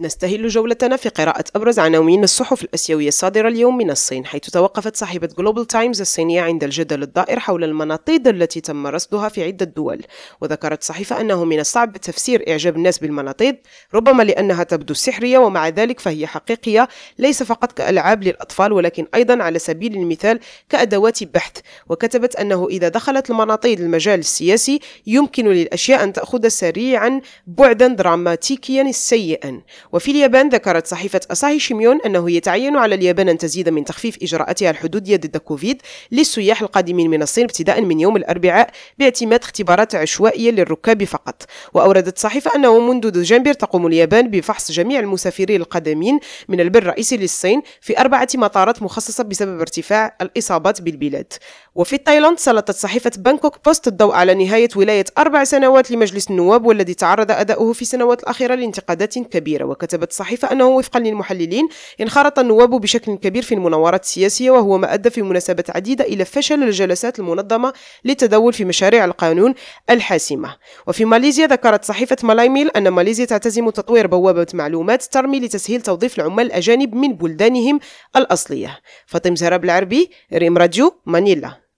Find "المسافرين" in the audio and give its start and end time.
45.00-45.60